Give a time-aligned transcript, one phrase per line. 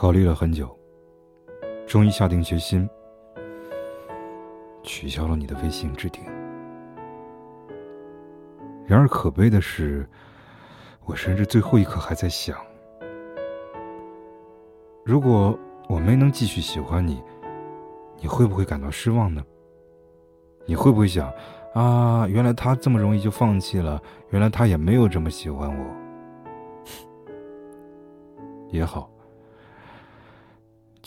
[0.00, 0.78] 考虑了很久，
[1.84, 2.88] 终于下定决心
[4.84, 6.22] 取消了你的微信置顶。
[8.86, 10.08] 然而可悲的是，
[11.04, 12.56] 我甚至最后一刻还在想：
[15.04, 15.58] 如果
[15.88, 17.20] 我没能继续喜欢你，
[18.20, 19.42] 你会不会感到失望呢？
[20.64, 21.28] 你会不会想
[21.74, 25.84] 啊，原来他这么容易就放弃了，原来他也没有这么喜欢我？
[28.70, 29.10] 也好。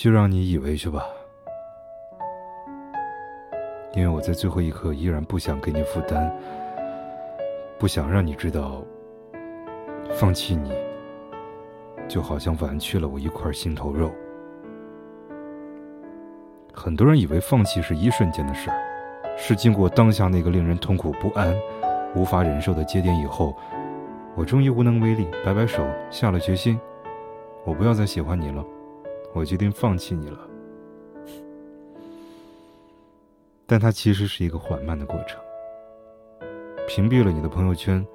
[0.02, 1.06] 就让你以为去吧，
[3.94, 6.36] 因为我在最后一刻依然不想给你负担，
[7.78, 8.84] 不想让你知道，
[10.16, 10.74] 放弃你，
[12.08, 14.12] 就好像剜去了我一块心头肉。
[16.74, 21.56] 很多人以为放弃是一瞬间的事儿，是经过当下那个令人痛苦不安、
[22.16, 23.56] 无法忍受的节点以后，
[24.34, 26.82] 我终于无能为力，摆摆手，下了决心，
[27.64, 28.66] 我不要再喜欢你了。
[29.34, 30.38] 我决定放弃你了，
[33.66, 35.40] 但它其实是一个缓慢的过程。
[36.86, 38.06] 屏蔽了你的朋友圈，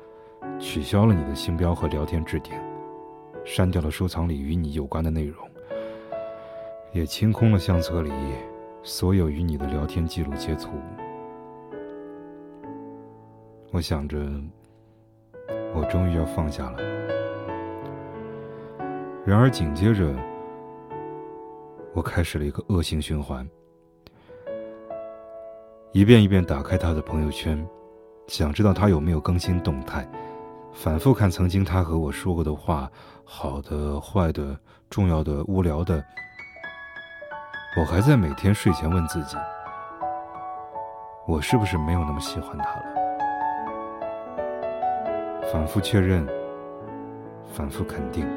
[0.61, 2.53] 取消了你的星标和聊天置顶，
[3.45, 5.49] 删掉了收藏里与你有关的内容，
[6.93, 8.13] 也清空了相册里
[8.83, 10.69] 所有与你的聊天记录截图。
[13.73, 14.19] 我想着，
[15.75, 16.79] 我终于要放下了。
[19.25, 20.15] 然而紧接着。
[21.97, 23.49] 我开始了一个恶性循环，
[25.93, 27.67] 一遍一遍打开他的朋友圈，
[28.27, 30.07] 想知道他有没有更新动态，
[30.75, 32.93] 反复看曾经他和我说过的话，
[33.25, 34.55] 好的、坏的、
[34.91, 36.05] 重要的、无聊的。
[37.79, 39.39] 我还在每天睡前问自己：
[41.27, 42.85] 我是不是没有那么喜欢他了？
[45.51, 46.29] 反复确认，
[47.55, 48.29] 反复肯定。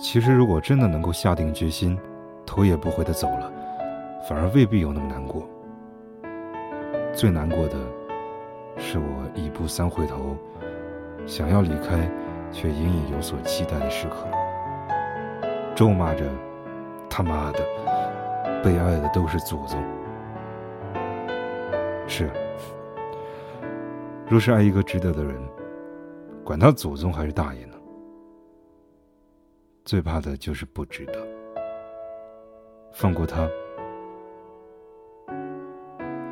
[0.00, 1.96] 其实，如果真的能够下定决心，
[2.46, 3.52] 头也不回的走了，
[4.26, 5.46] 反而未必有那么难过。
[7.12, 7.76] 最难过的，
[8.78, 10.34] 是我一步三回头，
[11.26, 12.10] 想要离开，
[12.50, 14.26] 却隐隐有所期待的时刻，
[15.74, 16.24] 咒骂着
[17.10, 17.58] ：“他妈的，
[18.64, 19.78] 被爱的都是祖宗。”
[22.08, 22.30] 是，
[24.26, 25.36] 若是爱一个值得的人，
[26.42, 27.69] 管他祖宗还是大爷呢？
[29.90, 31.26] 最怕的就是不值得。
[32.92, 33.50] 放过他，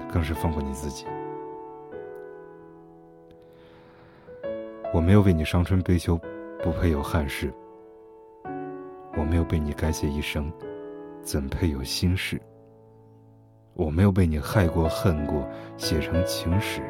[0.09, 1.07] 更是放过你自己。
[4.95, 6.17] 我没有为你伤春悲秋，
[6.63, 7.53] 不配有憾事。
[9.17, 10.53] 我没有被你改写一生，
[11.21, 12.41] 怎配有心事？
[13.75, 15.45] 我没有被你害过恨过，
[15.77, 16.81] 写成情史，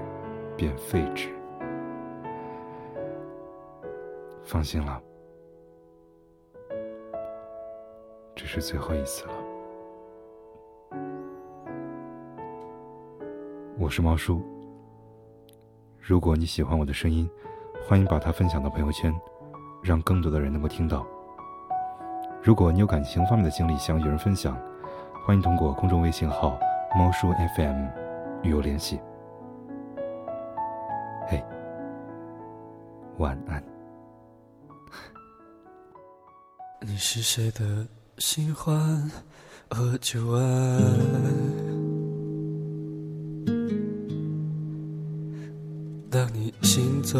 [0.54, 1.30] 便废纸。
[4.44, 5.02] 放心了。
[8.38, 9.32] 这是最后一次了。
[13.76, 14.40] 我是猫叔。
[15.98, 17.28] 如果你喜欢我的声音，
[17.84, 19.12] 欢迎把它分享到朋友圈，
[19.82, 21.04] 让更多的人能够听到。
[22.40, 24.56] 如果你有感情方面的经历想与人分享，
[25.26, 26.56] 欢迎通过公众微信号
[26.96, 27.88] “猫叔 FM”
[28.44, 29.00] 与我联系。
[31.26, 31.44] 嘿，
[33.18, 33.60] 晚安。
[36.80, 37.97] 你是谁的？
[38.18, 39.08] 喜欢
[39.70, 40.42] 和旧爱，
[46.10, 47.16] 当你行走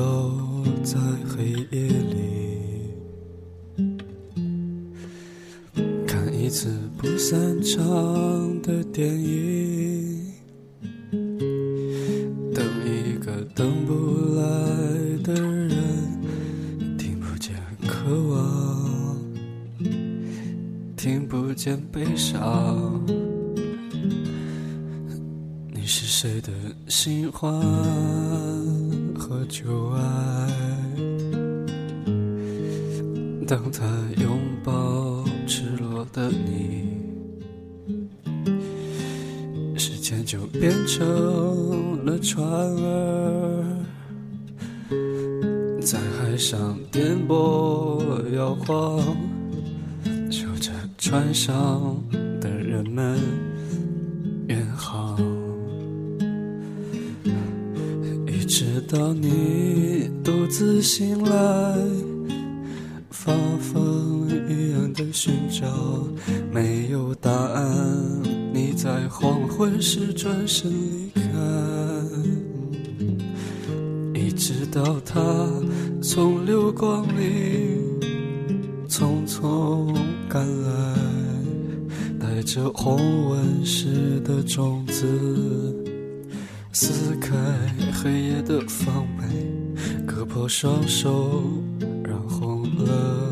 [0.83, 0.99] 在
[1.29, 2.95] 黑夜里，
[6.05, 10.33] 看一次不散场的电影，
[20.99, 23.01] 听不见悲伤，
[25.73, 26.51] 你是谁的
[26.89, 27.53] 新欢
[29.17, 30.50] 和旧爱？
[33.47, 33.87] 当他
[34.21, 36.89] 拥抱赤裸的你，
[39.79, 43.65] 时间就变成了船儿，
[45.81, 49.38] 在海上颠簸摇晃。
[51.08, 52.05] 船上
[52.38, 53.19] 的人们
[54.46, 55.19] 远航，
[58.26, 61.78] 一直到你独自醒来，
[63.08, 65.66] 发疯一样的寻找，
[66.52, 68.22] 没有答案。
[68.52, 71.22] 你在黄昏时转身离开，
[74.12, 75.22] 一直到他
[76.02, 77.78] 从流光里。
[78.90, 79.94] 匆匆
[80.29, 80.95] 赶来，
[82.21, 85.07] 带着红纹石的种子，
[86.71, 87.35] 撕开
[87.95, 89.25] 黑夜的防备，
[90.07, 91.43] 割破双手，
[92.05, 93.28] 染红了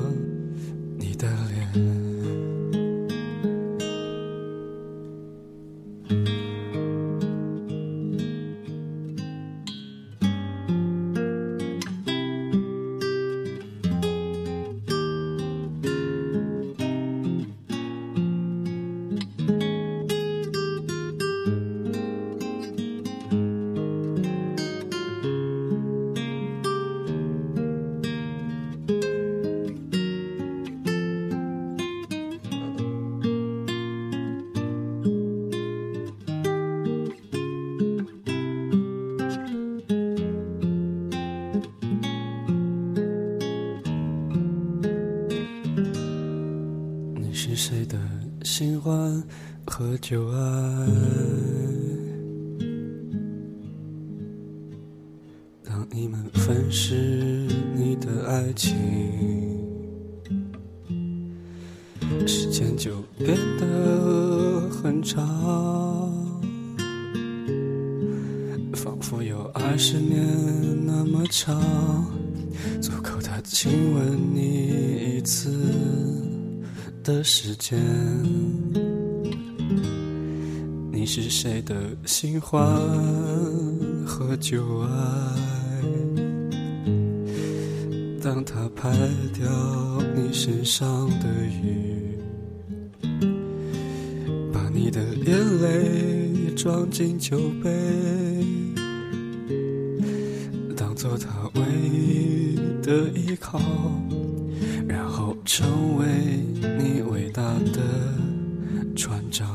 [47.87, 47.99] 的
[48.45, 49.23] 新欢
[49.67, 50.87] 和旧爱？
[55.65, 58.75] 当你们分饰你的爱情，
[62.27, 65.23] 时间就变得很长，
[68.73, 70.25] 仿佛有二十年
[70.87, 71.61] 那么长，
[72.81, 75.76] 足够他亲吻你一次。
[77.07, 77.79] 的时间，
[80.91, 82.61] 你是谁的新欢
[84.05, 84.89] 和旧爱？
[88.21, 88.91] 当他拍
[89.33, 89.47] 掉
[90.17, 91.29] 你身上的
[91.63, 92.19] 雨，
[94.53, 97.71] 把你的眼泪装进酒杯，
[100.77, 103.61] 当做他唯一的依靠。
[105.47, 106.07] 成为
[106.61, 107.41] 你伟大
[107.73, 107.81] 的
[108.97, 109.47] 船长，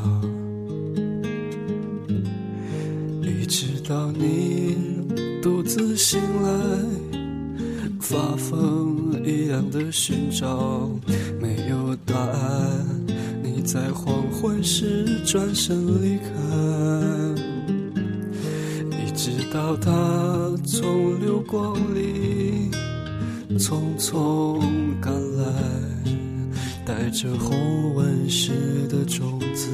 [3.21, 4.77] 一直到你
[5.41, 6.49] 独自醒来，
[7.99, 10.89] 发疯一样的寻找，
[11.41, 12.87] 没有答案。
[13.43, 16.31] 你在黄昏时转身离开，
[18.97, 19.91] 一直到他
[20.65, 22.71] 从流光里。
[23.57, 24.59] 匆匆
[24.99, 25.43] 赶来，
[26.85, 28.51] 带着红纹石
[28.87, 29.69] 的种子，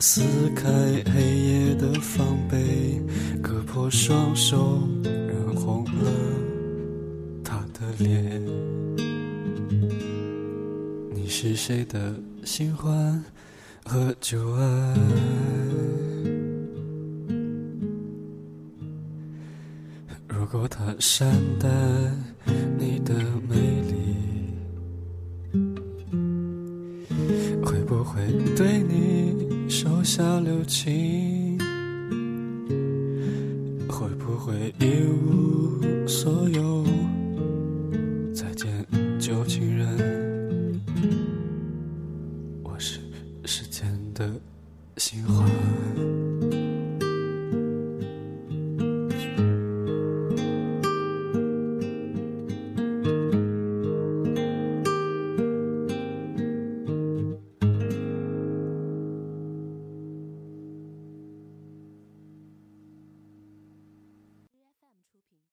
[0.00, 0.22] 撕
[0.54, 0.68] 开
[1.12, 3.00] 黑夜的防备，
[3.42, 6.10] 割破双手，染红了
[7.42, 8.42] 他的脸。
[11.14, 12.14] 你是谁的
[12.44, 13.22] 新欢
[13.84, 14.94] 和旧爱？
[20.54, 21.28] 如果他善
[21.58, 21.68] 待
[22.78, 23.12] 你的
[23.48, 23.56] 美
[23.90, 24.14] 丽，
[27.60, 28.22] 会不会
[28.54, 31.58] 对你手下留情？
[33.88, 36.43] 会不会一无所有